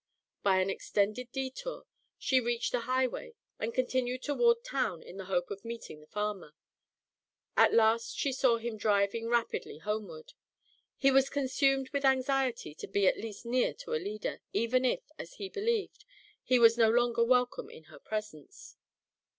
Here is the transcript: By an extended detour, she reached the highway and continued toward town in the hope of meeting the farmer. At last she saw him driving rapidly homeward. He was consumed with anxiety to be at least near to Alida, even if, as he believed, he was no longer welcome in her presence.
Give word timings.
By 0.41 0.57
an 0.61 0.71
extended 0.71 1.31
detour, 1.31 1.85
she 2.17 2.39
reached 2.39 2.71
the 2.71 2.79
highway 2.89 3.35
and 3.59 3.71
continued 3.71 4.23
toward 4.23 4.63
town 4.63 5.03
in 5.03 5.17
the 5.17 5.25
hope 5.25 5.51
of 5.51 5.63
meeting 5.63 5.99
the 6.01 6.07
farmer. 6.07 6.55
At 7.55 7.71
last 7.75 8.17
she 8.17 8.31
saw 8.31 8.57
him 8.57 8.77
driving 8.77 9.27
rapidly 9.27 9.77
homeward. 9.77 10.33
He 10.97 11.11
was 11.11 11.29
consumed 11.29 11.91
with 11.91 12.03
anxiety 12.03 12.73
to 12.73 12.87
be 12.87 13.05
at 13.05 13.19
least 13.19 13.45
near 13.45 13.75
to 13.75 13.93
Alida, 13.93 14.39
even 14.53 14.85
if, 14.85 15.01
as 15.19 15.33
he 15.35 15.49
believed, 15.49 16.03
he 16.41 16.57
was 16.57 16.79
no 16.79 16.89
longer 16.89 17.23
welcome 17.23 17.69
in 17.69 17.83
her 17.83 17.99
presence. 17.99 18.77